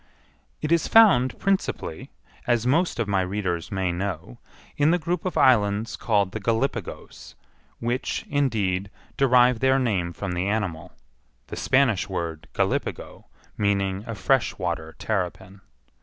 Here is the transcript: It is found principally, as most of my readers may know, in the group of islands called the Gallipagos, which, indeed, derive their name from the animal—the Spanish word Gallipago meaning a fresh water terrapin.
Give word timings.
It 0.63 0.71
is 0.71 0.87
found 0.87 1.37
principally, 1.37 2.09
as 2.47 2.65
most 2.65 2.97
of 2.97 3.07
my 3.07 3.21
readers 3.21 3.71
may 3.71 3.91
know, 3.91 4.39
in 4.75 4.89
the 4.89 4.97
group 4.97 5.25
of 5.25 5.37
islands 5.37 5.95
called 5.95 6.31
the 6.31 6.39
Gallipagos, 6.39 7.35
which, 7.77 8.25
indeed, 8.27 8.89
derive 9.15 9.59
their 9.59 9.77
name 9.77 10.11
from 10.11 10.31
the 10.31 10.47
animal—the 10.47 11.55
Spanish 11.55 12.09
word 12.09 12.47
Gallipago 12.55 13.25
meaning 13.59 14.03
a 14.07 14.15
fresh 14.15 14.57
water 14.57 14.95
terrapin. 14.97 15.61